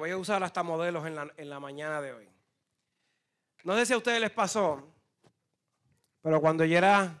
[0.00, 2.26] Voy a usar hasta modelos en la, en la mañana de hoy.
[3.64, 4.82] No sé si a ustedes les pasó,
[6.22, 7.18] pero cuando yo era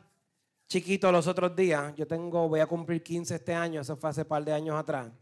[0.66, 4.22] chiquito los otros días, yo tengo, voy a cumplir 15 este año, eso fue hace
[4.22, 5.12] un par de años atrás.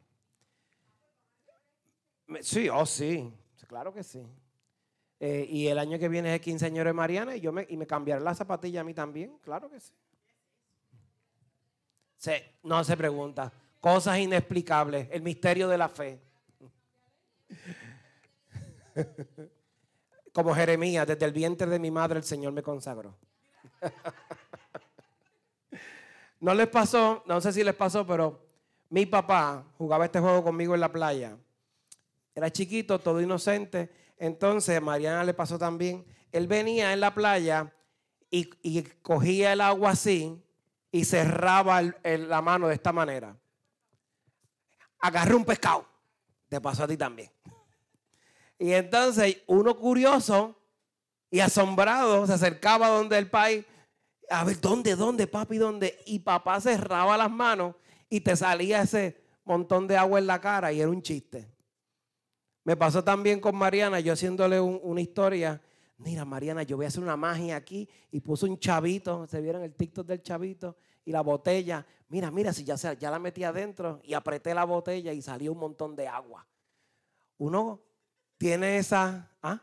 [2.42, 3.28] Sí, oh sí,
[3.66, 4.24] claro que sí.
[5.18, 7.66] Eh, y el año que viene es el 15 años de Mariana y, yo me,
[7.68, 9.92] y me cambiaré la zapatilla a mí también, claro que sí.
[12.62, 13.52] No se pregunta.
[13.80, 16.27] Cosas inexplicables, el misterio de la fe.
[20.32, 23.16] Como Jeremías, desde el vientre de mi madre el Señor me consagró.
[26.40, 28.46] No les pasó, no sé si les pasó, pero
[28.90, 31.36] mi papá jugaba este juego conmigo en la playa.
[32.34, 33.90] Era chiquito, todo inocente.
[34.16, 36.06] Entonces, Mariana le pasó también.
[36.30, 37.72] Él venía en la playa
[38.30, 40.40] y, cogía el agua así
[40.92, 43.36] y cerraba la mano de esta manera.
[45.00, 45.86] Agarré un pescado.
[46.48, 47.30] Te pasó a ti también.
[48.60, 50.56] Y entonces uno curioso
[51.30, 53.64] y asombrado se acercaba donde el país,
[54.28, 55.96] a ver, ¿dónde, dónde, papi, dónde?
[56.06, 57.76] Y papá cerraba las manos
[58.10, 61.48] y te salía ese montón de agua en la cara y era un chiste.
[62.64, 65.60] Me pasó también con Mariana, yo haciéndole una historia.
[65.98, 69.62] Mira, Mariana, yo voy a hacer una magia aquí y puso un chavito, se vieron
[69.62, 71.86] el TikTok del chavito y la botella.
[72.08, 75.58] Mira, mira, si ya, ya la metí adentro y apreté la botella y salió un
[75.58, 76.46] montón de agua.
[77.36, 77.82] Uno
[78.38, 79.60] tiene esa, ¿ah?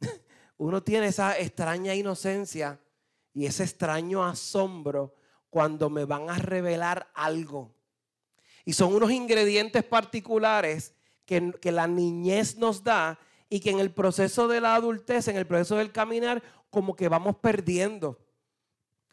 [0.58, 2.78] uno tiene esa extraña inocencia
[3.34, 5.14] y ese extraño asombro
[5.50, 7.74] cuando me van a revelar algo.
[8.64, 13.90] Y son unos ingredientes particulares que, que, la niñez nos da y que en el
[13.90, 18.18] proceso de la adultez, en el proceso del caminar, como que vamos perdiendo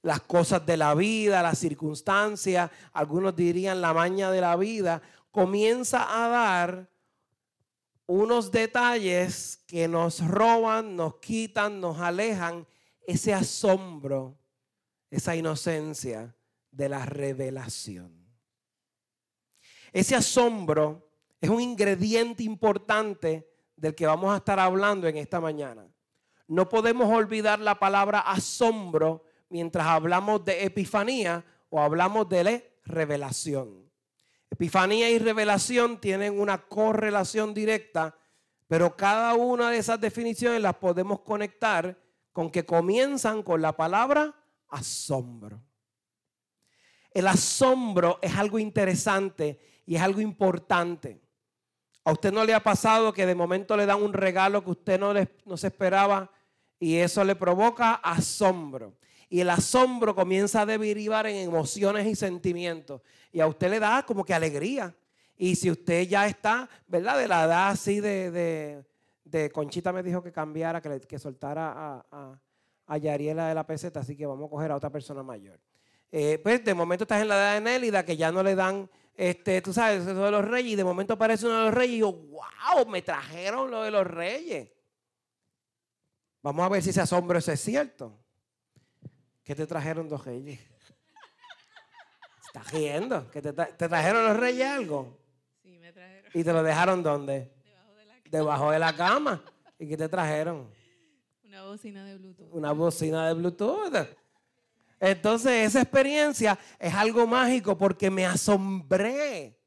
[0.05, 6.23] las cosas de la vida, las circunstancias, algunos dirían la maña de la vida, comienza
[6.23, 6.91] a dar
[8.05, 12.67] unos detalles que nos roban, nos quitan, nos alejan
[13.07, 14.37] ese asombro,
[15.09, 16.35] esa inocencia
[16.69, 18.13] de la revelación.
[19.91, 21.09] Ese asombro
[21.41, 25.87] es un ingrediente importante del que vamos a estar hablando en esta mañana.
[26.47, 29.23] No podemos olvidar la palabra asombro
[29.55, 33.89] mientras hablamos de epifanía o hablamos de revelación.
[34.51, 38.17] Epifanía y revelación tienen una correlación directa,
[38.67, 41.97] pero cada una de esas definiciones las podemos conectar
[42.33, 44.35] con que comienzan con la palabra
[44.67, 45.63] asombro.
[47.11, 51.21] El asombro es algo interesante y es algo importante.
[52.03, 54.99] ¿A usted no le ha pasado que de momento le dan un regalo que usted
[54.99, 56.29] no, se esperaba
[56.77, 58.97] y eso le provoca asombro?
[59.29, 63.01] Y el asombro comienza a derivar en emociones y sentimientos.
[63.31, 64.95] Y a usted le da como que alegría.
[65.37, 67.17] Y si usted ya está, ¿verdad?
[67.17, 68.85] De la edad así de,
[69.23, 72.41] de, Conchita me dijo que cambiara, que, que soltara a, a,
[72.87, 75.59] a, Yariela de la peseta, así que vamos a coger a otra persona mayor.
[76.11, 78.89] Eh, pues de momento estás en la edad de Nélida, que ya no le dan,
[79.15, 81.95] este, tú sabes, eso de los reyes, y de momento aparece uno de los reyes
[81.95, 84.69] y yo, wow, me trajeron lo de los reyes.
[86.41, 88.24] Vamos a ver si ese asombro es cierto.
[89.45, 90.59] ¿Qué te trajeron dos reyes?
[92.47, 93.29] ¿Estás riendo?
[93.29, 95.19] ¿Que te, trajeron los reyes algo?
[95.61, 96.31] Sí, me trajeron.
[96.33, 97.53] ¿Y te lo dejaron dónde?
[97.63, 98.29] Debajo de la cama.
[98.31, 99.43] Debajo de la cama.
[99.77, 100.67] ¿Y qué te trajeron?
[101.43, 102.47] Una bocina de Bluetooth.
[102.51, 104.07] Una bocina de Bluetooth.
[104.99, 109.59] Entonces, esa experiencia es algo mágico porque me asombré.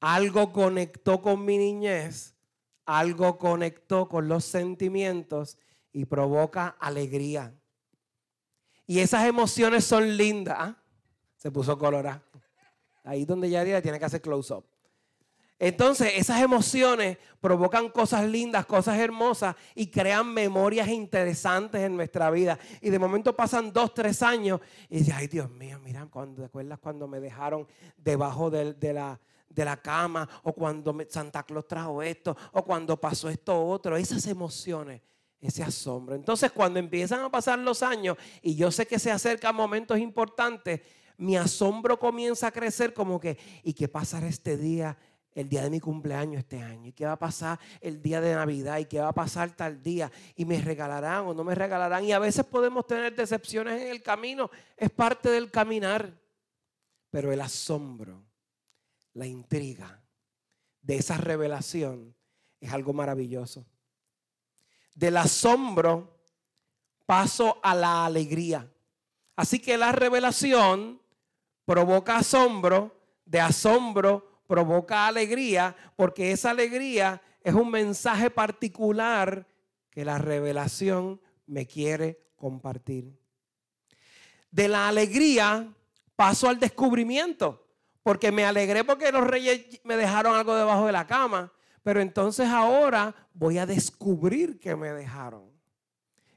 [0.00, 2.34] Algo conectó con mi niñez,
[2.84, 5.56] algo conectó con los sentimientos
[5.92, 7.54] y provoca alegría.
[8.86, 10.56] Y esas emociones son lindas.
[10.58, 10.76] ¿ah?
[11.36, 12.22] Se puso colorada.
[13.04, 14.64] Ahí donde ya tiene que hacer close-up.
[15.58, 22.58] Entonces, esas emociones provocan cosas lindas, cosas hermosas y crean memorias interesantes en nuestra vida.
[22.82, 24.60] Y de momento pasan dos, tres años
[24.90, 29.18] y dices, ay Dios mío, mira, cuando, ¿te acuerdas cuando me dejaron debajo de, la,
[29.48, 30.28] de la cama?
[30.42, 33.96] O cuando Santa Claus trajo esto, o cuando pasó esto otro.
[33.96, 35.00] Esas emociones
[35.46, 36.14] ese asombro.
[36.14, 40.80] Entonces, cuando empiezan a pasar los años y yo sé que se acercan momentos importantes,
[41.16, 44.96] mi asombro comienza a crecer como que, ¿y qué pasará este día?
[45.36, 46.88] el día de mi cumpleaños este año?
[46.88, 48.78] ¿Y qué va a pasar el día de Navidad?
[48.78, 50.10] ¿Y qué va a pasar tal día?
[50.34, 52.04] ¿Y me regalarán o no me regalarán?
[52.04, 54.50] Y a veces podemos tener decepciones en el camino.
[54.78, 56.18] Es parte del caminar.
[57.10, 58.24] Pero el asombro,
[59.12, 60.02] la intriga
[60.80, 62.16] de esa revelación
[62.58, 63.66] es algo maravilloso
[64.96, 66.18] del asombro
[67.04, 68.68] paso a la alegría.
[69.36, 71.00] Así que la revelación
[71.64, 79.46] provoca asombro, de asombro provoca alegría porque esa alegría es un mensaje particular
[79.90, 83.16] que la revelación me quiere compartir.
[84.50, 85.68] De la alegría
[86.16, 87.66] paso al descubrimiento,
[88.02, 91.52] porque me alegré porque los reyes me dejaron algo debajo de la cama,
[91.86, 95.52] pero entonces ahora voy a descubrir que me dejaron.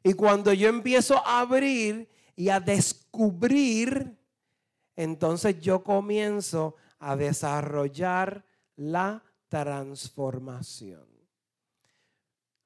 [0.04, 4.16] Y cuando yo empiezo a abrir y a descubrir,
[4.96, 11.08] entonces yo comienzo a desarrollar la transformación.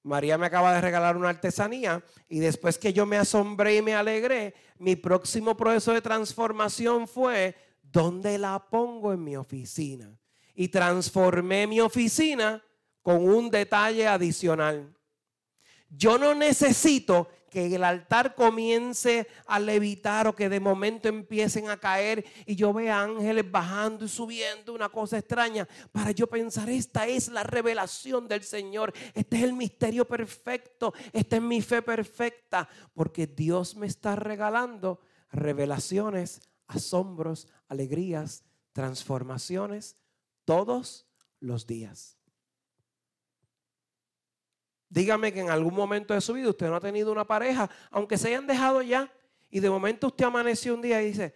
[0.02, 3.96] María me acaba de regalar una artesanía y después que yo me asombré y me
[3.96, 10.20] alegré, mi próximo proceso de transformación fue, ¿dónde la pongo en mi oficina?
[10.54, 12.62] Y transformé mi oficina
[13.04, 14.92] con un detalle adicional.
[15.90, 21.78] Yo no necesito que el altar comience a levitar o que de momento empiecen a
[21.78, 27.06] caer y yo vea ángeles bajando y subiendo, una cosa extraña, para yo pensar, esta
[27.06, 32.68] es la revelación del Señor, este es el misterio perfecto, esta es mi fe perfecta,
[32.96, 35.00] porque Dios me está regalando
[35.32, 39.96] revelaciones, asombros, alegrías, transformaciones
[40.44, 41.06] todos
[41.40, 42.18] los días.
[44.94, 48.16] Dígame que en algún momento de su vida usted no ha tenido una pareja, aunque
[48.16, 49.12] se hayan dejado ya,
[49.50, 51.34] y de momento usted amaneció un día y dice,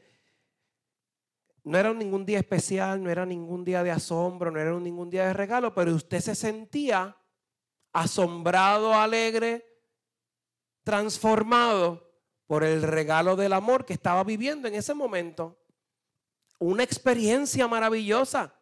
[1.63, 5.25] no era ningún día especial, no era ningún día de asombro, no era ningún día
[5.25, 7.17] de regalo, pero usted se sentía
[7.93, 9.65] asombrado, alegre,
[10.83, 12.13] transformado
[12.45, 15.57] por el regalo del amor que estaba viviendo en ese momento.
[16.59, 18.53] Una experiencia maravillosa.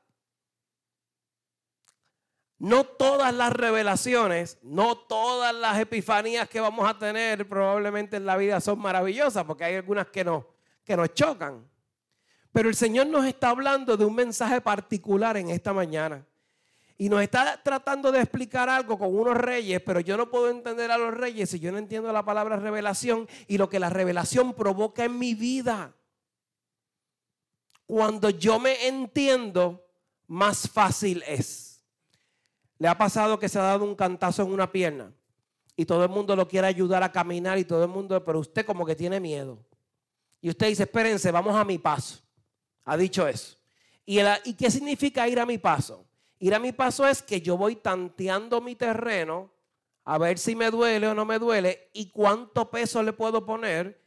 [2.57, 8.37] No todas las revelaciones, no todas las epifanías que vamos a tener probablemente en la
[8.37, 10.47] vida son maravillosas, porque hay algunas que, no,
[10.83, 11.67] que nos chocan.
[12.53, 16.25] Pero el Señor nos está hablando de un mensaje particular en esta mañana.
[16.97, 20.89] Y nos está tratando de explicar algo con unos reyes, pero yo no puedo entender
[20.91, 24.53] a los reyes si yo no entiendo la palabra revelación y lo que la revelación
[24.53, 25.93] provoca en mi vida.
[27.85, 29.85] Cuando yo me entiendo,
[30.27, 31.64] más fácil es.
[32.77, 35.13] ¿Le ha pasado que se ha dado un cantazo en una pierna?
[35.75, 38.65] Y todo el mundo lo quiere ayudar a caminar y todo el mundo, pero usted
[38.65, 39.59] como que tiene miedo.
[40.41, 42.19] Y usted dice, espérense, vamos a mi paso.
[42.85, 43.57] Ha dicho eso.
[44.05, 46.05] ¿Y, ¿Y qué significa ir a mi paso?
[46.39, 49.51] Ir a mi paso es que yo voy tanteando mi terreno
[50.03, 53.99] a ver si me duele o no me duele y cuánto peso le puedo poner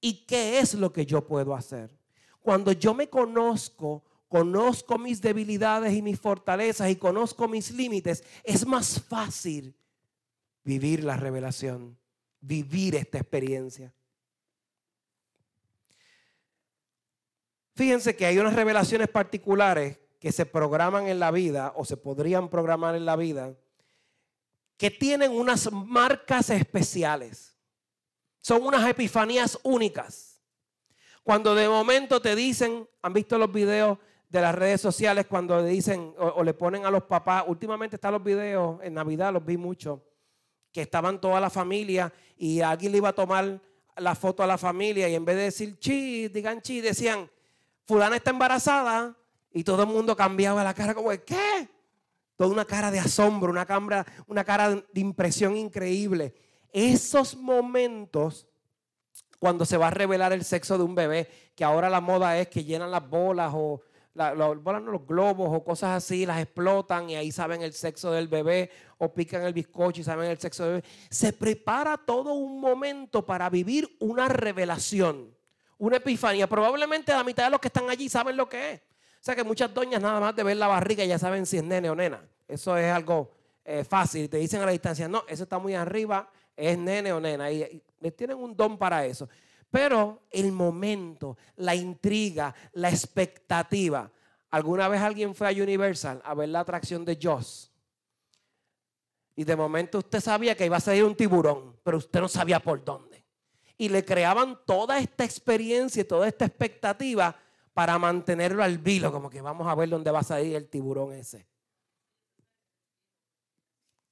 [0.00, 1.94] y qué es lo que yo puedo hacer.
[2.40, 4.02] Cuando yo me conozco
[4.32, 9.76] conozco mis debilidades y mis fortalezas y conozco mis límites, es más fácil
[10.64, 11.98] vivir la revelación,
[12.40, 13.92] vivir esta experiencia.
[17.74, 22.48] Fíjense que hay unas revelaciones particulares que se programan en la vida o se podrían
[22.48, 23.54] programar en la vida
[24.78, 27.54] que tienen unas marcas especiales.
[28.40, 30.40] Son unas epifanías únicas.
[31.22, 33.98] Cuando de momento te dicen, han visto los videos
[34.32, 38.24] de las redes sociales cuando dicen o, le ponen a los papás, últimamente están los
[38.24, 40.02] videos, en Navidad los vi mucho,
[40.72, 43.60] que estaban toda la familia y alguien le iba a tomar
[43.94, 47.30] la foto a la familia y en vez de decir chi, digan chi, decían,
[47.84, 49.14] fulana está embarazada
[49.52, 51.68] y todo el mundo cambiaba la cara como, ¿qué?
[52.34, 56.34] Toda una cara de asombro, una cara, una cara de impresión increíble.
[56.72, 58.46] Esos momentos
[59.38, 62.48] cuando se va a revelar el sexo de un bebé, que ahora la moda es
[62.48, 63.82] que llenan las bolas o
[64.14, 68.70] los, los globos o cosas así, las explotan y ahí saben el sexo del bebé
[68.98, 70.88] o pican el bizcocho y saben el sexo del bebé.
[71.10, 75.34] Se prepara todo un momento para vivir una revelación,
[75.78, 76.46] una epifanía.
[76.46, 78.80] Probablemente la mitad de los que están allí saben lo que es.
[78.80, 81.64] O sea que muchas doñas nada más de ver la barriga ya saben si es
[81.64, 82.20] nene o nena.
[82.48, 83.30] Eso es algo
[83.64, 84.28] eh, fácil.
[84.28, 87.50] Te dicen a la distancia, no, eso está muy arriba, es nene o nena.
[87.50, 89.28] Y, y tienen un don para eso.
[89.72, 94.12] Pero el momento, la intriga, la expectativa.
[94.50, 97.72] ¿Alguna vez alguien fue a Universal a ver la atracción de Joss?
[99.34, 102.60] Y de momento usted sabía que iba a salir un tiburón, pero usted no sabía
[102.60, 103.24] por dónde.
[103.78, 107.34] Y le creaban toda esta experiencia y toda esta expectativa
[107.72, 111.14] para mantenerlo al vilo, como que vamos a ver dónde va a salir el tiburón
[111.14, 111.46] ese.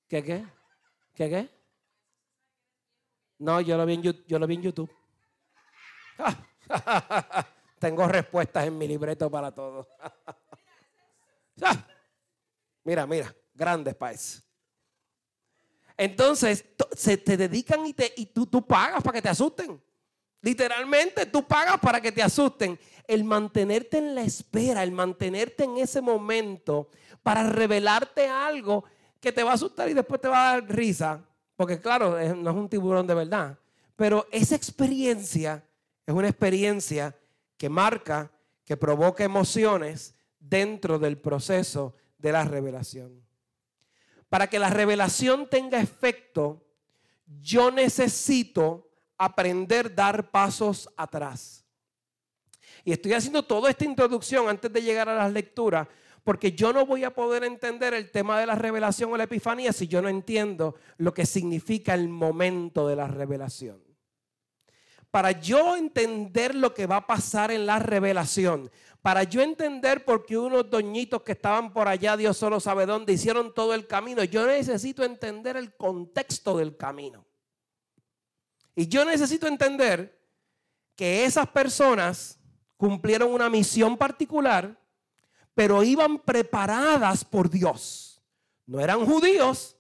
[0.09, 0.47] ¿Qué qué?
[1.13, 1.51] ¿Qué qué?
[3.41, 5.00] No, yo lo vi en, yo lo vi en YouTube.
[7.79, 9.89] Tengo respuestas en mi libreto para todo.
[12.85, 14.45] mira, mira, grandes países.
[15.97, 16.65] Entonces,
[16.97, 19.81] se te dedican y, te, y tú, tú pagas para que te asusten.
[20.43, 22.79] Literalmente tú pagas para que te asusten.
[23.07, 26.89] El mantenerte en la espera, el mantenerte en ese momento
[27.23, 28.85] para revelarte algo
[29.21, 31.21] que te va a asustar y después te va a dar risa.
[31.57, 33.59] Porque claro, no es un tiburón de verdad.
[33.97, 35.63] Pero esa experiencia
[36.07, 37.17] es una experiencia
[37.57, 38.31] que marca,
[38.65, 43.23] que provoca emociones dentro del proceso de la revelación.
[44.29, 46.65] Para que la revelación tenga efecto,
[47.41, 51.65] yo necesito aprender a dar pasos atrás.
[52.85, 55.87] Y estoy haciendo toda esta introducción antes de llegar a las lecturas,
[56.25, 59.73] porque yo no voy a poder entender el tema de la revelación o la epifanía
[59.73, 63.90] si yo no entiendo lo que significa el momento de la revelación.
[65.11, 68.71] Para yo entender lo que va a pasar en la revelación,
[69.03, 73.15] para yo entender por qué unos doñitos que estaban por allá, Dios solo sabe dónde,
[73.15, 74.23] hicieron todo el camino.
[74.25, 77.25] Yo necesito entender el contexto del camino.
[78.77, 80.19] Y yo necesito entender
[80.95, 82.39] que esas personas
[82.77, 84.79] cumplieron una misión particular,
[85.55, 88.23] pero iban preparadas por Dios.
[88.67, 89.77] No eran judíos,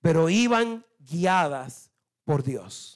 [0.00, 1.90] pero iban guiadas
[2.24, 2.95] por Dios.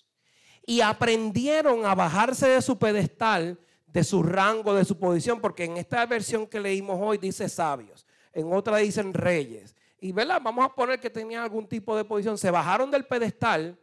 [0.71, 3.59] Y aprendieron a bajarse de su pedestal
[3.93, 8.07] de su rango, de su posición, porque en esta versión que leímos hoy dice sabios,
[8.33, 9.75] en otra dicen reyes.
[10.01, 10.41] Y ¿verdad?
[10.43, 12.39] vamos a poner que tenían algún tipo de posición.
[12.39, 13.79] Se bajaron del pedestal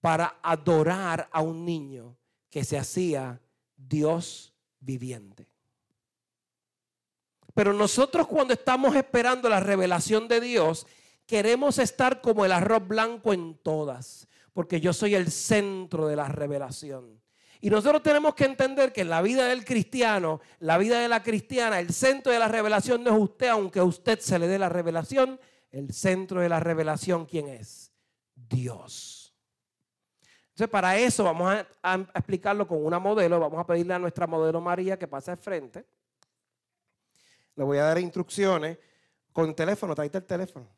[0.00, 2.16] para adorar a un niño
[2.50, 3.40] que se hacía
[3.76, 5.48] Dios viviente.
[7.54, 10.86] Pero nosotros cuando estamos esperando la revelación de Dios,
[11.24, 16.28] queremos estar como el arroz blanco en todas, porque yo soy el centro de la
[16.28, 17.20] revelación.
[17.60, 21.22] Y nosotros tenemos que entender que en la vida del cristiano, la vida de la
[21.22, 24.58] cristiana, el centro de la revelación no es usted, aunque a usted se le dé
[24.58, 25.40] la revelación.
[25.70, 27.90] El centro de la revelación, ¿quién es?
[28.34, 29.34] Dios.
[30.50, 33.40] Entonces, para eso vamos a, explicarlo con una modelo.
[33.40, 35.84] Vamos a pedirle a nuestra modelo María que pase al frente.
[37.56, 38.78] Le voy a dar instrucciones
[39.32, 39.96] con teléfono.
[39.96, 40.68] Traíte el teléfono.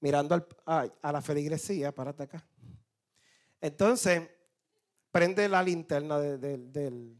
[0.00, 2.44] Mirando a la feligresía, párate acá.
[3.60, 4.22] Entonces,
[5.10, 7.16] prende la linterna del,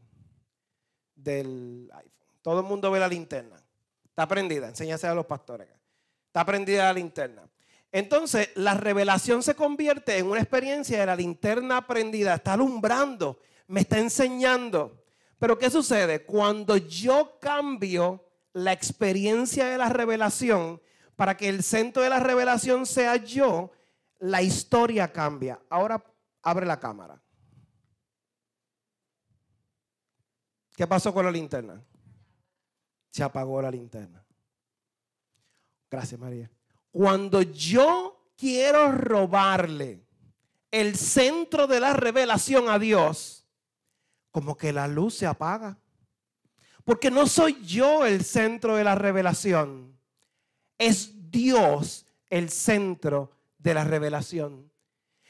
[1.93, 2.27] iPhone.
[2.41, 3.61] Todo el mundo ve la linterna.
[4.05, 5.67] Está prendida, enséñase a los pastores.
[6.27, 7.47] Está prendida la linterna.
[7.91, 12.35] Entonces, la revelación se convierte en una experiencia de la linterna prendida.
[12.35, 15.03] Está alumbrando, me está enseñando.
[15.37, 16.23] Pero ¿qué sucede?
[16.23, 20.81] Cuando yo cambio la experiencia de la revelación
[21.15, 23.71] para que el centro de la revelación sea yo,
[24.19, 25.59] la historia cambia.
[25.69, 26.03] Ahora
[26.41, 27.21] abre la cámara.
[30.75, 31.83] ¿Qué pasó con la linterna?
[33.11, 34.25] Se apagó la linterna.
[35.89, 36.49] Gracias, María.
[36.91, 40.05] Cuando yo quiero robarle
[40.71, 43.45] el centro de la revelación a Dios,
[44.31, 45.77] como que la luz se apaga.
[46.83, 49.90] Porque no soy yo el centro de la revelación.
[50.81, 54.71] Es Dios el centro de la revelación.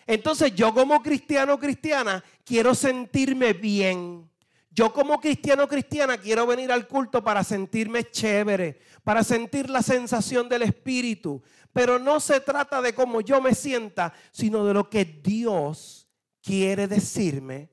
[0.07, 4.29] Entonces yo como cristiano cristiana quiero sentirme bien.
[4.69, 10.47] Yo como cristiano cristiana quiero venir al culto para sentirme chévere, para sentir la sensación
[10.47, 11.43] del Espíritu.
[11.73, 16.07] Pero no se trata de cómo yo me sienta, sino de lo que Dios
[16.41, 17.69] quiere decirme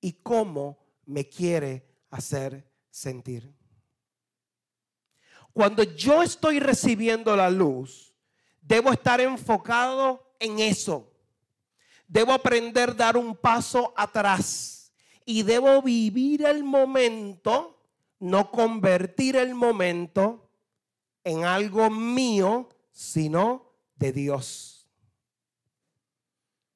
[0.00, 3.59] y cómo me quiere hacer sentir.
[5.52, 8.14] Cuando yo estoy recibiendo la luz,
[8.60, 11.10] debo estar enfocado en eso
[12.10, 14.92] Debo aprender a dar un paso atrás
[15.24, 17.86] y debo vivir el momento,
[18.18, 20.50] no convertir el momento
[21.22, 24.90] en algo mío, sino de Dios.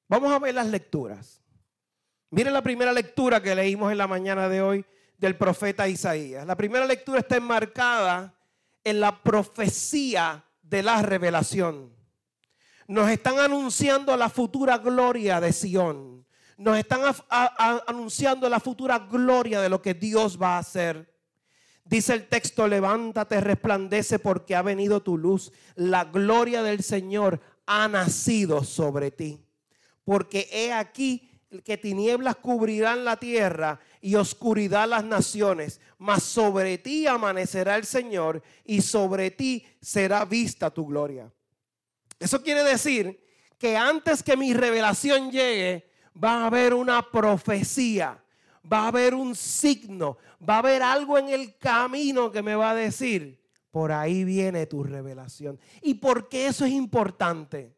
[0.07, 1.43] Vamos a ver las lecturas.
[2.31, 4.87] Miren la primera lectura que leímos en la mañana de hoy
[5.19, 6.47] del profeta Isaías.
[6.47, 8.33] La primera lectura está enmarcada
[8.85, 11.93] en la profecía de la revelación.
[12.87, 16.27] Nos están anunciando la futura gloria de Sión.
[16.57, 17.01] Nos están
[17.87, 21.13] anunciando la futura gloria de lo que Dios va a hacer.
[21.85, 25.53] Dice el texto, levántate, resplandece porque ha venido tu luz.
[25.75, 29.45] La gloria del Señor ha nacido sobre ti.
[30.05, 31.31] Porque he aquí
[31.65, 38.43] que tinieblas cubrirán la tierra y oscuridad las naciones, mas sobre ti amanecerá el Señor
[38.65, 41.33] y sobre ti será vista tu gloria.
[42.19, 43.21] Eso quiere decir
[43.59, 45.91] que antes que mi revelación llegue,
[46.23, 48.23] va a haber una profecía,
[48.71, 52.71] va a haber un signo, va a haber algo en el camino que me va
[52.71, 55.59] a decir, por ahí viene tu revelación.
[55.83, 57.75] ¿Y por qué eso es importante?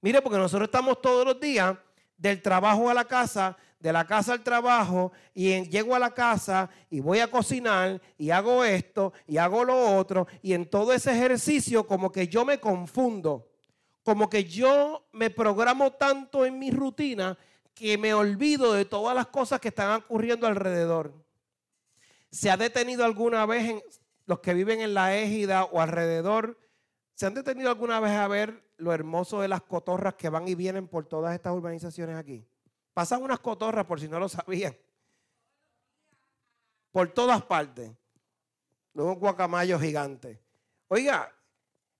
[0.00, 1.76] Mire, porque nosotros estamos todos los días
[2.16, 6.14] del trabajo a la casa, de la casa al trabajo, y en- llego a la
[6.14, 10.94] casa y voy a cocinar y hago esto y hago lo otro, y en todo
[10.94, 13.46] ese ejercicio como que yo me confundo,
[14.02, 17.36] como que yo me programo tanto en mi rutina
[17.74, 21.12] que me olvido de todas las cosas que están ocurriendo alrededor.
[22.30, 23.82] ¿Se ha detenido alguna vez en
[24.24, 26.58] los que viven en la égida o alrededor?
[27.12, 30.54] ¿Se han detenido alguna vez a ver lo hermoso de las cotorras que van y
[30.54, 32.46] vienen por todas estas urbanizaciones aquí?
[32.94, 34.74] Pasan unas cotorras, por si no lo sabían,
[36.92, 37.90] por todas partes.
[38.94, 40.40] Un guacamayo gigante.
[40.86, 41.34] Oiga,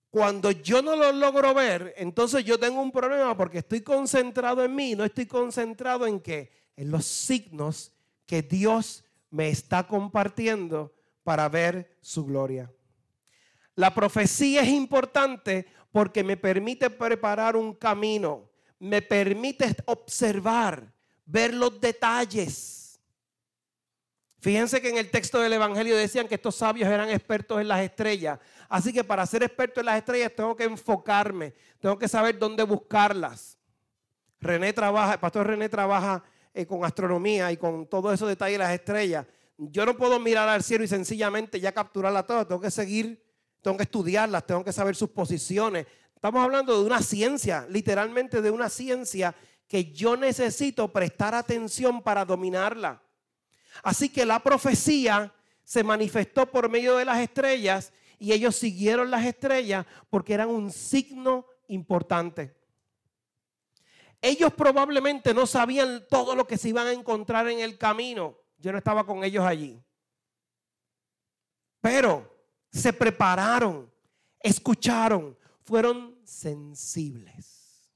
[0.09, 4.73] cuando yo no lo logro ver, entonces yo tengo un problema porque estoy concentrado en
[4.73, 6.53] mí, no estoy concentrado en qué?
[6.77, 7.93] En los signos
[8.25, 12.73] que Dios me está compartiendo para ver su gloria.
[13.75, 18.49] La profecía es importante porque me permite preparar un camino,
[18.85, 20.93] me permite observar,
[21.25, 23.01] ver los detalles.
[24.41, 27.81] Fíjense que en el texto del Evangelio decían que estos sabios eran expertos en las
[27.81, 28.39] estrellas.
[28.69, 32.63] Así que para ser experto en las estrellas tengo que enfocarme, tengo que saber dónde
[32.63, 33.57] buscarlas.
[34.39, 36.23] René trabaja, el pastor René trabaja
[36.53, 39.27] eh, con astronomía y con todos esos detalles de las estrellas.
[39.57, 43.25] Yo no puedo mirar al cielo y sencillamente ya capturarlas todas, tengo que seguir,
[43.63, 45.87] tengo que estudiarlas, tengo que saber sus posiciones.
[46.25, 49.35] Estamos hablando de una ciencia, literalmente de una ciencia
[49.69, 53.03] que yo necesito prestar atención para dominarla.
[53.83, 59.27] Así que la profecía se manifestó por medio de las estrellas y ellos siguieron las
[59.27, 62.57] estrellas porque eran un signo importante.
[64.23, 68.35] Ellos probablemente no sabían todo lo que se iban a encontrar en el camino.
[68.57, 69.79] Yo no estaba con ellos allí.
[71.83, 72.35] Pero
[72.73, 73.93] se prepararon,
[74.41, 77.91] escucharon, fueron sensibles.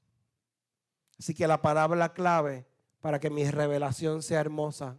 [1.19, 2.65] Así que la palabra clave
[3.01, 4.97] para que mi revelación sea hermosa,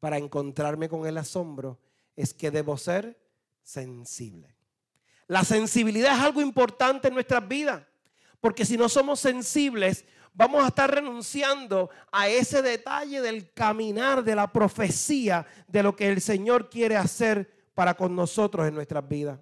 [0.00, 1.78] para encontrarme con el asombro,
[2.16, 3.18] es que debo ser
[3.62, 4.54] sensible.
[5.26, 7.82] La sensibilidad es algo importante en nuestras vidas,
[8.40, 14.34] porque si no somos sensibles, vamos a estar renunciando a ese detalle del caminar, de
[14.34, 19.38] la profecía, de lo que el Señor quiere hacer para con nosotros en nuestras vidas.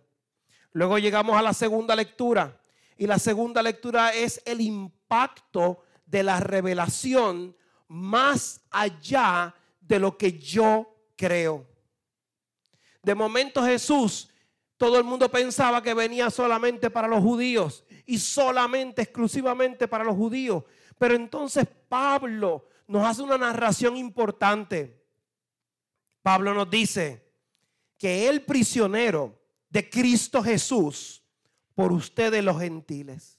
[0.72, 2.58] Luego llegamos a la segunda lectura,
[2.96, 7.56] y la segunda lectura es el impacto de la revelación
[7.88, 11.66] más allá de lo que yo creo.
[13.02, 14.30] De momento Jesús,
[14.76, 20.14] todo el mundo pensaba que venía solamente para los judíos y solamente, exclusivamente para los
[20.14, 20.64] judíos.
[20.98, 25.04] Pero entonces Pablo nos hace una narración importante.
[26.22, 27.32] Pablo nos dice
[27.98, 29.41] que el prisionero
[29.72, 31.22] de Cristo Jesús
[31.74, 33.38] por ustedes los gentiles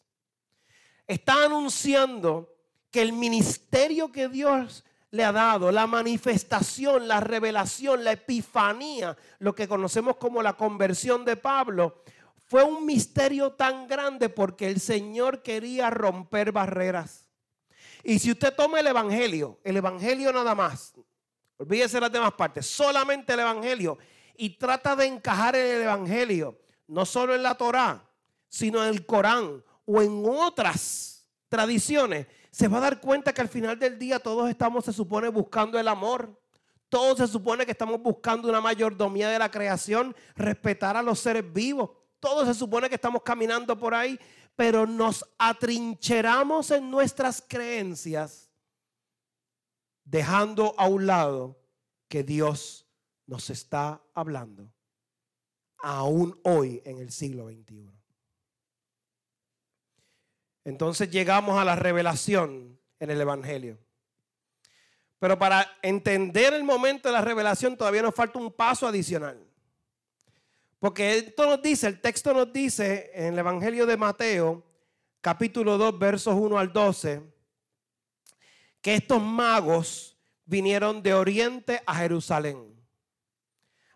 [1.06, 2.56] está anunciando
[2.90, 9.54] que el ministerio que Dios le ha dado, la manifestación, la revelación, la epifanía, lo
[9.54, 12.02] que conocemos como la conversión de Pablo,
[12.48, 17.30] fue un misterio tan grande porque el Señor quería romper barreras.
[18.04, 20.94] Y si usted toma el Evangelio, el Evangelio nada más,
[21.58, 24.00] olvídese las demás partes, solamente el Evangelio,
[24.36, 28.04] y trata de encajar en el Evangelio, no solo en la Torá,
[28.48, 33.50] sino en el Corán o en otras tradiciones, se va a dar cuenta que al
[33.50, 36.40] final del día todos estamos, se supone, buscando el amor.
[36.88, 41.52] Todos se supone que estamos buscando una mayordomía de la creación, respetar a los seres
[41.52, 41.90] vivos.
[42.20, 44.20] Todos se supone que estamos caminando por ahí,
[44.56, 48.52] pero nos atrincheramos en nuestras creencias,
[50.04, 51.60] dejando a un lado
[52.08, 52.83] que Dios
[53.26, 54.72] nos está hablando,
[55.80, 57.92] aún hoy en el siglo XXI.
[60.66, 63.78] Entonces llegamos a la revelación en el Evangelio.
[65.20, 69.40] Pero para entender el momento de la revelación todavía nos falta un paso adicional.
[70.80, 74.64] Porque esto nos dice, el texto nos dice en el Evangelio de Mateo,
[75.22, 77.22] capítulo 2, versos 1 al 12,
[78.82, 82.73] que estos magos vinieron de Oriente a Jerusalén.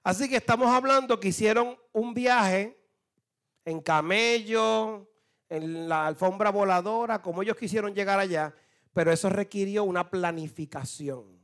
[0.07, 2.81] Así que estamos hablando que hicieron un viaje
[3.65, 5.05] en camello,
[5.49, 8.55] en la alfombra voladora, como ellos quisieron llegar allá,
[8.93, 11.37] pero eso requirió una planificación.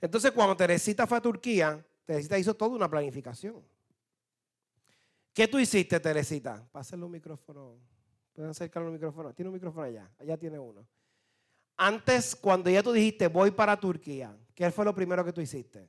[0.00, 3.62] Entonces, cuando Teresita fue a Turquía, Teresita hizo toda una planificación.
[5.32, 6.66] ¿Qué tú hiciste, Teresita?
[6.72, 7.76] Pásenle un micrófono.
[8.32, 9.32] Pueden acercar un micrófono.
[9.32, 10.10] Tiene un micrófono allá.
[10.18, 10.84] Allá tiene uno.
[11.76, 15.88] Antes, cuando ya tú dijiste, voy para Turquía, ¿qué fue lo primero que tú hiciste?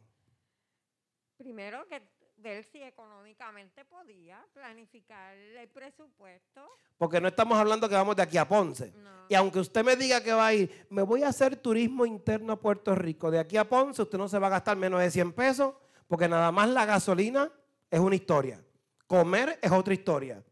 [1.37, 2.01] Primero que
[2.37, 6.67] ver si económicamente podía planificar el presupuesto.
[6.97, 8.91] Porque no estamos hablando que vamos de aquí a Ponce.
[8.91, 9.25] No.
[9.29, 12.53] Y aunque usted me diga que va a ir, me voy a hacer turismo interno
[12.53, 13.31] a Puerto Rico.
[13.31, 15.73] De aquí a Ponce usted no se va a gastar menos de 100 pesos,
[16.07, 17.51] porque nada más la gasolina
[17.89, 18.63] es una historia.
[19.07, 20.43] Comer es otra historia.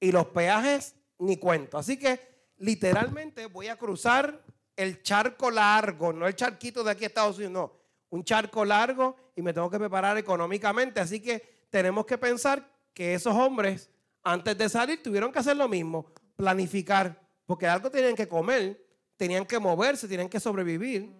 [0.00, 1.78] Y los peajes, ni cuento.
[1.78, 2.18] Así que
[2.58, 4.42] literalmente voy a cruzar
[4.76, 7.79] el charco largo, no el charquito de aquí a Estados Unidos, no.
[8.10, 11.00] Un charco largo y me tengo que preparar económicamente.
[11.00, 13.90] Así que tenemos que pensar que esos hombres,
[14.22, 18.84] antes de salir, tuvieron que hacer lo mismo, planificar, porque algo tenían que comer,
[19.16, 21.10] tenían que moverse, tenían que sobrevivir.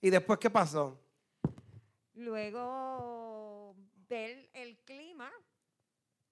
[0.00, 1.00] ¿Y después qué pasó?
[2.14, 3.74] Luego
[4.08, 5.30] ver el clima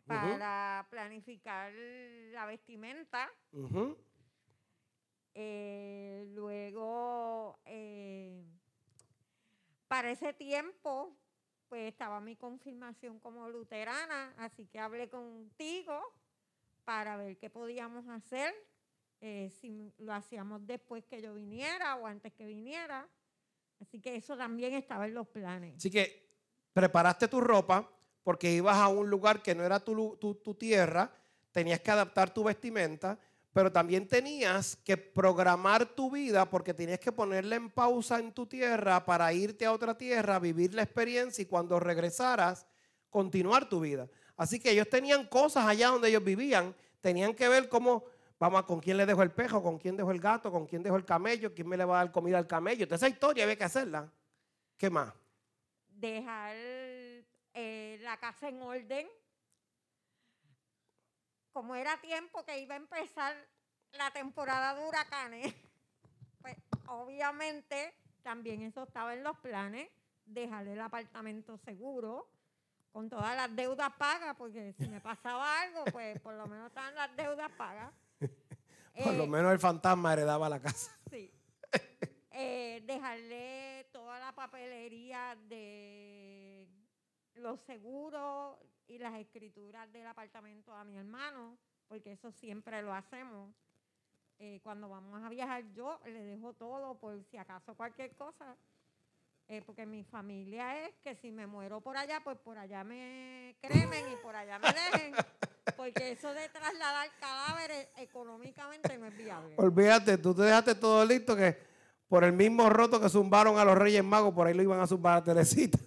[0.07, 1.73] para planificar
[2.33, 3.31] la vestimenta.
[5.35, 8.45] Eh, luego, eh,
[9.91, 11.19] para ese tiempo,
[11.69, 16.01] pues estaba mi confirmación como luterana, así que hablé contigo
[16.85, 18.55] para ver qué podíamos hacer,
[19.21, 23.09] eh, si lo hacíamos después que yo viniera o antes que viniera.
[23.81, 25.75] Así que eso también estaba en los planes.
[25.75, 26.37] Así que
[26.73, 27.91] preparaste tu ropa
[28.23, 31.13] porque ibas a un lugar que no era tu, tu tierra,
[31.51, 33.19] tenías que adaptar tu vestimenta,
[33.53, 38.47] pero también tenías que programar tu vida porque tenías que ponerla en pausa en tu
[38.47, 42.67] tierra para irte a otra tierra, vivir la experiencia y cuando regresaras,
[43.09, 44.09] continuar tu vida.
[44.37, 48.05] Así que ellos tenían cosas allá donde ellos vivían, tenían que ver cómo,
[48.39, 50.97] vamos, con quién le dejo el pejo, con quién dejo el gato, con quién dejo
[50.97, 52.85] el camello, quién me le va a dar comida al camello.
[52.85, 54.13] Entonces, esa historia había que hacerla.
[54.77, 55.13] ¿Qué más?
[56.01, 59.07] dejar eh, la casa en orden.
[61.53, 63.35] Como era tiempo que iba a empezar
[63.93, 65.55] la temporada de huracanes,
[66.41, 69.89] pues obviamente también eso estaba en los planes,
[70.27, 72.29] dejar el apartamento seguro,
[72.93, 76.95] con todas las deudas pagas, porque si me pasaba algo, pues por lo menos estaban
[76.95, 77.93] las deudas pagas.
[79.05, 80.97] Por lo Eh, menos el fantasma heredaba la casa.
[81.11, 81.33] Sí.
[82.33, 86.40] Eh, dejarle toda la papelería de
[87.41, 91.57] los seguros y las escrituras del apartamento a mi hermano,
[91.89, 93.51] porque eso siempre lo hacemos.
[94.39, 98.57] Eh, cuando vamos a viajar yo le dejo todo por si acaso cualquier cosa,
[99.49, 103.57] eh, porque mi familia es que si me muero por allá, pues por allá me
[103.61, 105.15] cremen y por allá me dejen,
[105.77, 109.55] porque eso de trasladar cadáveres económicamente no es viable.
[109.59, 111.59] Olvídate, tú te dejaste todo listo que
[112.09, 114.87] por el mismo roto que zumbaron a los Reyes Magos, por ahí lo iban a
[114.87, 115.79] zumbar a Teresita.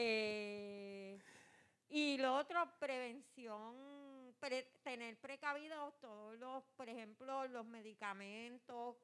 [0.00, 1.18] Eh,
[1.88, 3.74] y lo otro, prevención,
[4.38, 8.96] pre- tener precavidos todos los, por ejemplo, los medicamentos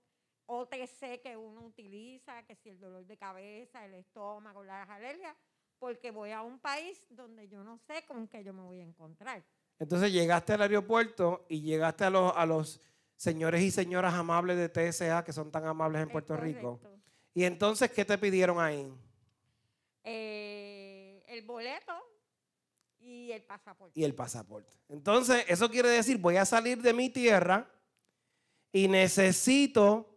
[0.46, 5.34] OTC que uno utiliza, que si el dolor de cabeza, el estómago, las alergias,
[5.80, 8.84] porque voy a un país donde yo no sé con qué yo me voy a
[8.84, 9.42] encontrar.
[9.80, 12.80] Entonces llegaste al aeropuerto y llegaste a los, a los
[13.16, 16.80] señores y señoras amables de TSA que son tan amables en Es Puerto Rico.
[17.34, 18.94] Y entonces, ¿qué te pidieron ahí?
[21.34, 21.92] El boleto
[23.00, 23.98] y el pasaporte.
[23.98, 24.72] Y el pasaporte.
[24.88, 27.68] Entonces, eso quiere decir, voy a salir de mi tierra
[28.70, 30.16] y necesito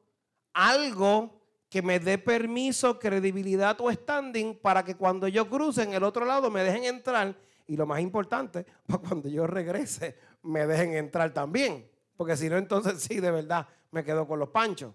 [0.53, 6.03] algo que me dé permiso, credibilidad o standing para que cuando yo cruce en el
[6.03, 10.93] otro lado me dejen entrar y lo más importante, para cuando yo regrese me dejen
[10.93, 11.89] entrar también.
[12.15, 14.93] Porque si no, entonces sí, de verdad, me quedo con los panchos.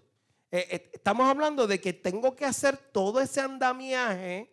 [0.49, 4.52] Eh, eh, estamos hablando de que tengo que hacer todo ese andamiaje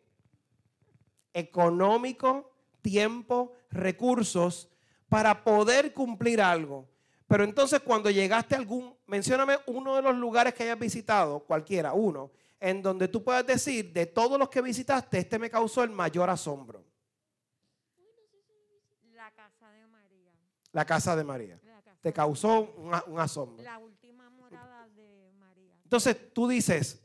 [1.32, 2.50] económico,
[2.82, 4.68] tiempo, recursos
[5.08, 6.88] para poder cumplir algo.
[7.26, 11.92] Pero entonces cuando llegaste a algún, mencióname uno de los lugares que hayas visitado, cualquiera,
[11.92, 15.90] uno, en donde tú puedas decir, de todos los que visitaste, este me causó el
[15.90, 16.84] mayor asombro,
[19.12, 20.32] La casa de María.
[20.72, 21.60] la casa de María.
[21.60, 23.62] Casa Te causó un, un asombro.
[23.62, 25.74] la última morada de María.
[25.84, 27.00] Entonces tú dices,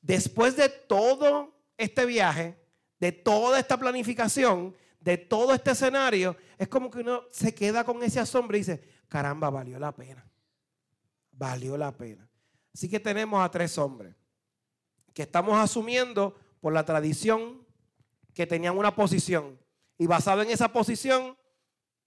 [0.00, 2.56] después de todo este viaje,
[3.02, 8.00] de toda esta planificación, de todo este escenario, es como que uno se queda con
[8.00, 10.24] ese asombro y dice, caramba, valió la pena.
[11.32, 12.30] Valió la pena.
[12.72, 14.14] Así que tenemos a tres hombres
[15.12, 17.66] que estamos asumiendo por la tradición
[18.34, 19.58] que tenían una posición.
[19.98, 21.36] Y basado en esa posición,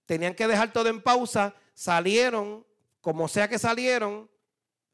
[0.06, 2.66] tenían que dejar todo en pausa, salieron,
[3.02, 4.30] como sea que salieron,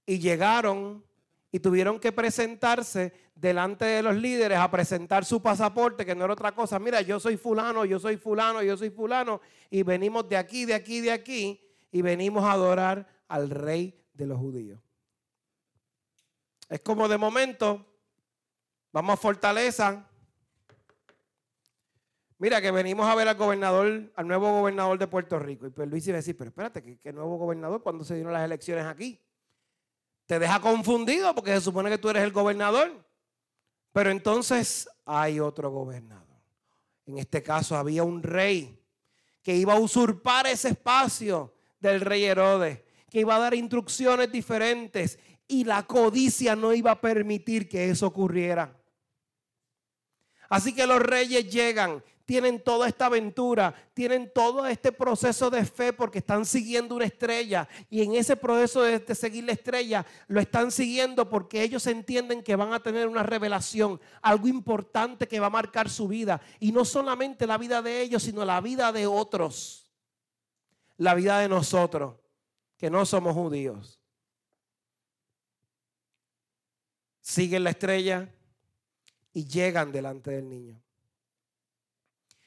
[0.05, 1.07] y llegaron
[1.55, 6.33] y tuvieron que presentarse delante de los líderes a presentar su pasaporte, que no era
[6.33, 6.79] otra cosa.
[6.79, 10.73] Mira, yo soy fulano, yo soy fulano, yo soy fulano, y venimos de aquí, de
[10.73, 11.61] aquí, de aquí,
[11.91, 14.81] y venimos a adorar al rey de los judíos.
[16.71, 17.85] Es como de momento,
[18.91, 20.09] vamos a Fortaleza,
[22.39, 25.65] Mira, que venimos a ver al gobernador, al nuevo gobernador de Puerto Rico.
[25.65, 27.85] Y pues Luis iba a decir, pero espérate, ¿qué, qué nuevo gobernador?
[27.85, 29.23] ¿Cuándo se dieron las elecciones aquí?
[30.27, 33.05] Te deja confundido porque se supone que tú eres el gobernador.
[33.93, 36.23] Pero entonces hay otro gobernador.
[37.07, 38.79] En este caso había un rey
[39.43, 42.81] que iba a usurpar ese espacio del rey Herodes,
[43.11, 48.07] que iba a dar instrucciones diferentes y la codicia no iba a permitir que eso
[48.07, 48.75] ocurriera.
[50.49, 55.93] Así que los reyes llegan tienen toda esta aventura, tienen todo este proceso de fe
[55.93, 60.71] porque están siguiendo una estrella y en ese proceso de, seguir la estrella lo están
[60.71, 65.51] siguiendo porque ellos entienden que van a tener una revelación, algo importante que va a
[65.51, 69.91] marcar su vida y no solamente la vida de ellos, sino la vida de otros,
[70.97, 72.17] la vida de nosotros
[72.77, 74.01] que no somos judíos.
[77.21, 78.29] Siguen la estrella
[79.33, 80.83] y llegan delante del niño.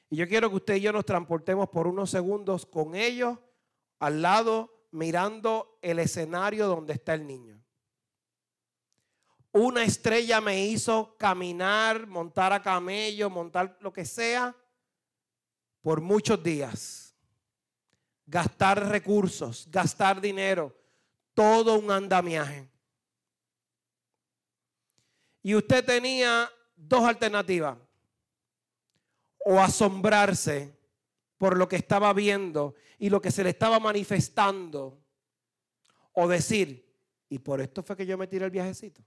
[0.09, 3.39] Y yo quiero que usted y yo nos transportemos por unos segundos con ellos
[3.99, 7.61] al lado mirando el escenario donde está el niño.
[9.51, 14.55] Una estrella me hizo caminar, montar a camello, montar lo que sea
[15.81, 17.15] por muchos días.
[18.27, 20.75] Gastar recursos, gastar dinero,
[21.33, 22.69] todo un andamiaje.
[25.41, 27.77] Y usted tenía dos alternativas
[29.47, 30.75] o asombrarse
[31.37, 34.99] por lo que estaba viendo y lo que se le estaba manifestando,
[36.13, 36.91] o decir,
[37.29, 39.03] y por esto fue que yo me tiré el viajecito.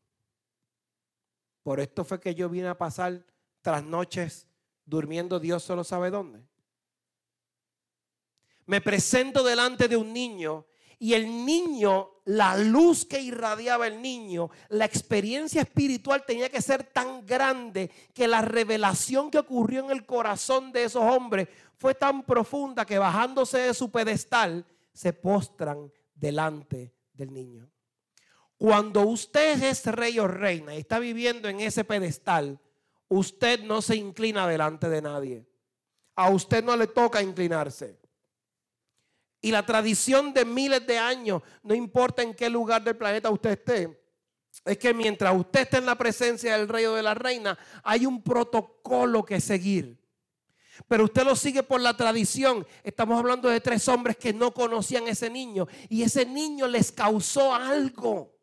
[1.62, 3.24] Por esto fue que yo vine a pasar
[3.62, 4.46] tras noches
[4.84, 6.40] durmiendo Dios solo sabe dónde.
[8.66, 10.66] Me presento delante de un niño
[10.98, 16.82] y el niño, la luz que irradiaba el niño, la experiencia espiritual tenía que ser
[16.82, 22.24] tan grande que la revelación que ocurrió en el corazón de esos hombres fue tan
[22.24, 27.70] profunda que bajándose de su pedestal se postran delante del niño.
[28.56, 32.58] Cuando usted es rey o reina y está viviendo en ese pedestal,
[33.06, 35.46] usted no se inclina delante de nadie.
[36.16, 38.00] A usted no le toca inclinarse.
[39.40, 43.50] Y la tradición de miles de años, no importa en qué lugar del planeta usted
[43.50, 44.02] esté,
[44.64, 48.06] es que mientras usted esté en la presencia del rey o de la reina, hay
[48.06, 49.98] un protocolo que seguir.
[50.86, 52.66] Pero usted lo sigue por la tradición.
[52.82, 56.92] Estamos hablando de tres hombres que no conocían a ese niño y ese niño les
[56.92, 58.36] causó algo.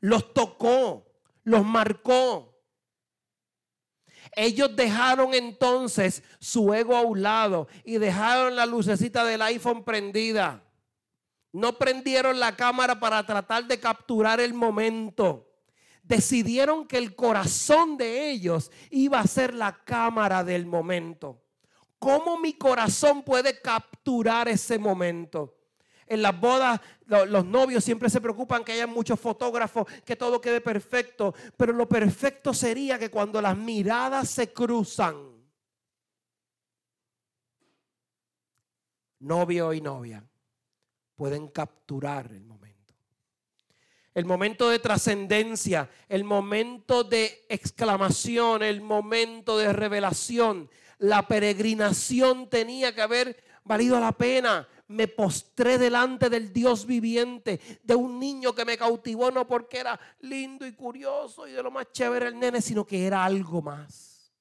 [0.00, 1.06] Los tocó,
[1.44, 2.51] los marcó.
[4.34, 10.62] Ellos dejaron entonces su ego a un lado y dejaron la lucecita del iPhone prendida.
[11.52, 15.48] No prendieron la cámara para tratar de capturar el momento.
[16.02, 21.42] Decidieron que el corazón de ellos iba a ser la cámara del momento.
[21.98, 25.54] ¿Cómo mi corazón puede capturar ese momento?
[26.12, 30.60] En las bodas los novios siempre se preocupan que haya muchos fotógrafos, que todo quede
[30.60, 31.34] perfecto.
[31.56, 35.16] Pero lo perfecto sería que cuando las miradas se cruzan,
[39.20, 40.22] novio y novia
[41.14, 42.92] pueden capturar el momento.
[44.12, 50.68] El momento de trascendencia, el momento de exclamación, el momento de revelación.
[50.98, 57.94] La peregrinación tenía que haber valido la pena me postré delante del Dios viviente, de
[57.94, 61.90] un niño que me cautivó no porque era lindo y curioso y de lo más
[61.92, 64.32] chévere el nene, sino que era algo más.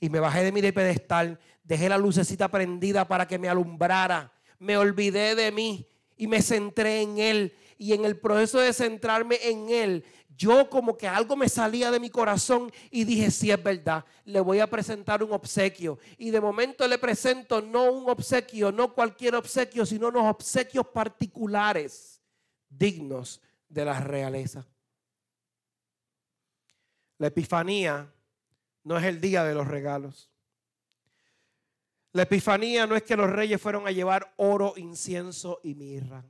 [0.00, 4.76] Y me bajé de mi pedestal, dejé la lucecita prendida para que me alumbrara, me
[4.76, 7.54] olvidé de mí y me centré en Él.
[7.78, 10.04] Y en el proceso de centrarme en Él,
[10.36, 14.40] yo como que algo me salía de mi corazón y dije, sí es verdad, le
[14.40, 15.98] voy a presentar un obsequio.
[16.18, 22.22] Y de momento le presento no un obsequio, no cualquier obsequio, sino unos obsequios particulares
[22.68, 24.66] dignos de la realeza.
[27.18, 28.12] La Epifanía
[28.84, 30.30] no es el día de los regalos.
[32.12, 36.24] La Epifanía no es que los reyes fueron a llevar oro, incienso y mirra.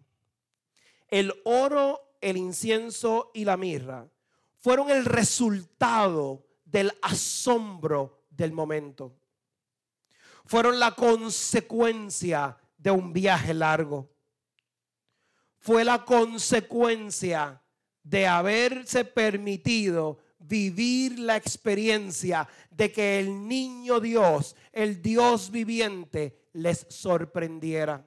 [1.08, 4.08] El oro el incienso y la mirra
[4.62, 9.18] fueron el resultado del asombro del momento.
[10.46, 14.08] Fueron la consecuencia de un viaje largo.
[15.58, 17.60] Fue la consecuencia
[18.04, 26.86] de haberse permitido vivir la experiencia de que el niño Dios, el Dios viviente, les
[26.88, 28.06] sorprendiera.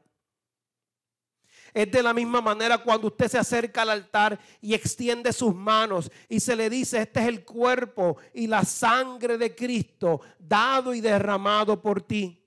[1.75, 6.09] Es de la misma manera cuando usted se acerca al altar y extiende sus manos
[6.29, 11.01] y se le dice, este es el cuerpo y la sangre de Cristo dado y
[11.01, 12.41] derramado por ti.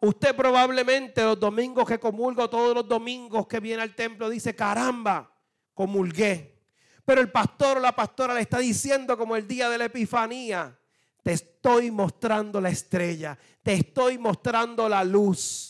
[0.00, 5.32] Usted probablemente los domingos que comulga, todos los domingos que viene al templo, dice, caramba,
[5.72, 6.58] comulgué.
[7.04, 10.76] Pero el pastor o la pastora le está diciendo como el día de la Epifanía,
[11.22, 15.69] te estoy mostrando la estrella, te estoy mostrando la luz.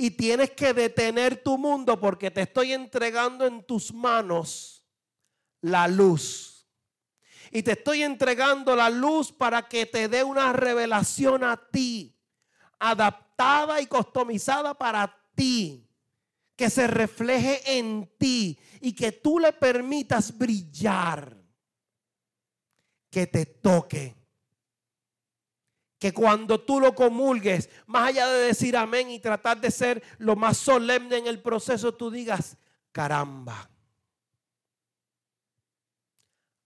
[0.00, 4.82] Y tienes que detener tu mundo porque te estoy entregando en tus manos
[5.60, 6.66] la luz.
[7.50, 12.16] Y te estoy entregando la luz para que te dé una revelación a ti,
[12.78, 15.86] adaptada y customizada para ti,
[16.56, 21.36] que se refleje en ti y que tú le permitas brillar,
[23.10, 24.19] que te toque
[26.00, 30.34] que cuando tú lo comulgues, más allá de decir amén y tratar de ser lo
[30.34, 32.56] más solemne en el proceso, tú digas,
[32.90, 33.70] caramba,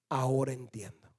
[0.08, 1.12] ahora entiendo.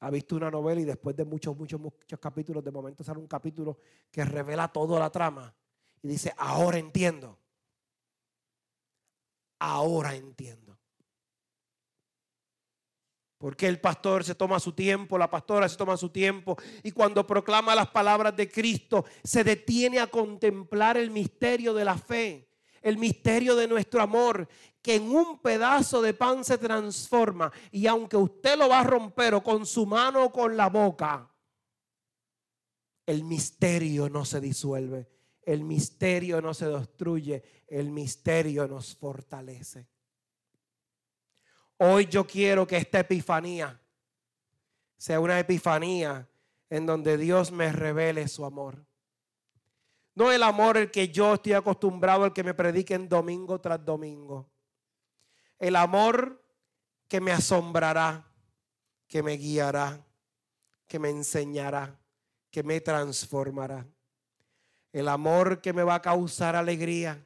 [0.00, 3.26] Ha visto una novela y después de muchos, muchos, muchos capítulos, de momento sale un
[3.26, 3.78] capítulo
[4.10, 5.54] que revela toda la trama
[6.00, 7.38] y dice, ahora entiendo.
[9.58, 10.65] Ahora entiendo.
[13.46, 17.24] Porque el pastor se toma su tiempo, la pastora se toma su tiempo y cuando
[17.24, 22.48] proclama las palabras de Cristo se detiene a contemplar el misterio de la fe,
[22.82, 24.48] el misterio de nuestro amor,
[24.82, 29.34] que en un pedazo de pan se transforma y aunque usted lo va a romper
[29.34, 31.32] o con su mano o con la boca,
[33.06, 35.08] el misterio no se disuelve,
[35.42, 39.86] el misterio no se destruye, el misterio nos fortalece.
[41.78, 43.78] Hoy yo quiero que esta epifanía
[44.96, 46.26] sea una epifanía
[46.70, 48.84] en donde Dios me revele su amor.
[50.14, 54.48] No el amor el que yo estoy acostumbrado al que me prediquen domingo tras domingo.
[55.58, 56.42] El amor
[57.08, 58.26] que me asombrará,
[59.06, 60.02] que me guiará,
[60.88, 62.00] que me enseñará,
[62.50, 63.86] que me transformará.
[64.92, 67.22] El amor que me va a causar alegría.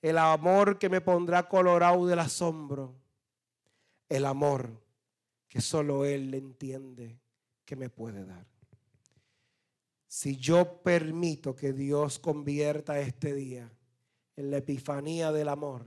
[0.00, 3.01] El amor que me pondrá colorado del asombro
[4.12, 4.78] el amor
[5.48, 7.18] que solo Él entiende
[7.64, 8.46] que me puede dar.
[10.06, 13.72] Si yo permito que Dios convierta este día
[14.36, 15.86] en la epifanía del amor,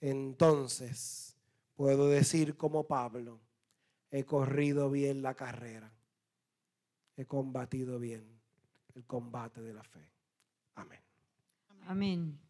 [0.00, 1.36] entonces
[1.74, 3.40] puedo decir como Pablo,
[4.10, 5.90] he corrido bien la carrera,
[7.16, 8.40] he combatido bien
[8.94, 10.06] el combate de la fe.
[10.74, 11.00] Amén.
[11.86, 12.49] Amén.